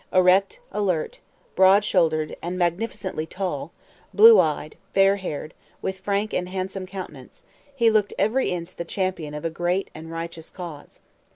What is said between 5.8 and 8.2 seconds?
frank and handsome countenance; he looked